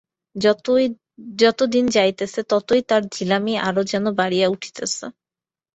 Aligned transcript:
যত 1.39 1.59
দিন 1.73 1.85
যাইতেছে 1.87 2.41
ততই 2.49 2.81
তার 2.89 3.01
ঢিলামি 3.13 3.53
আরো 3.59 3.81
যেন 3.83 4.05
বাড়িয়া 4.19 4.47
উঠিতেছে। 4.49 5.05